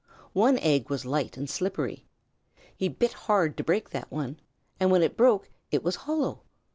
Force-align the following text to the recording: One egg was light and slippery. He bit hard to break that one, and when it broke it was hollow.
One 0.33 0.57
egg 0.57 0.89
was 0.89 1.05
light 1.05 1.37
and 1.37 1.47
slippery. 1.47 2.07
He 2.75 2.89
bit 2.89 3.13
hard 3.13 3.55
to 3.57 3.63
break 3.63 3.91
that 3.91 4.09
one, 4.11 4.39
and 4.79 4.89
when 4.89 5.03
it 5.03 5.15
broke 5.15 5.51
it 5.69 5.83
was 5.83 5.95
hollow. 5.95 6.41